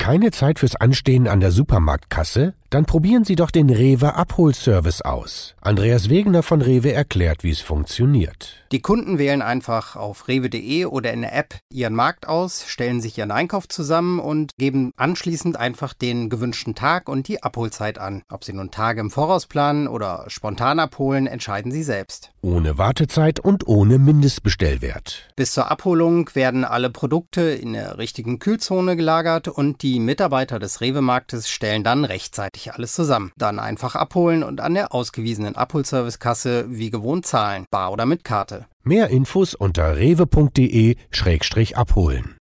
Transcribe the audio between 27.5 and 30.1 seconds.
der richtigen Kühlzone gelagert und die